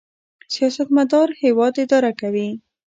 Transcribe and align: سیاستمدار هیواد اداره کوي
سیاستمدار 0.53 1.27
هیواد 1.43 1.73
اداره 1.83 2.11
کوي 2.21 2.49